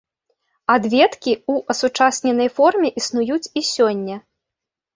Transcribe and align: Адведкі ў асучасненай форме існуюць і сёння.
Адведкі 0.75 1.31
ў 1.53 1.55
асучасненай 1.75 2.49
форме 2.57 2.87
існуюць 3.05 3.41
і 3.41 3.59
сёння. 3.73 4.15